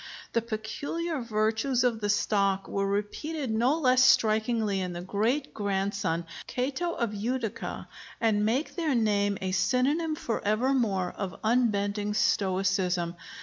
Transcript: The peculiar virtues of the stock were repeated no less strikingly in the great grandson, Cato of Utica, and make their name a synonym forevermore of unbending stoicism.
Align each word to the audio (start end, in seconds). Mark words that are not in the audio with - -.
The 0.33 0.41
peculiar 0.41 1.21
virtues 1.21 1.83
of 1.83 2.01
the 2.01 2.09
stock 2.09 2.67
were 2.67 2.87
repeated 2.87 3.51
no 3.51 3.77
less 3.77 4.03
strikingly 4.03 4.79
in 4.81 4.93
the 4.93 5.01
great 5.01 5.53
grandson, 5.53 6.25
Cato 6.47 6.95
of 6.95 7.13
Utica, 7.13 7.87
and 8.19 8.43
make 8.43 8.73
their 8.75 8.95
name 8.95 9.37
a 9.41 9.51
synonym 9.51 10.15
forevermore 10.15 11.13
of 11.15 11.39
unbending 11.43 12.15
stoicism. 12.15 13.15